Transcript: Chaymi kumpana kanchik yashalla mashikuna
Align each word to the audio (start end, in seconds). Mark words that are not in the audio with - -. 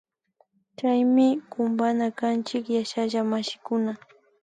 Chaymi 0.77 1.27
kumpana 1.51 2.05
kanchik 2.19 2.65
yashalla 2.77 3.19
mashikuna 3.31 3.91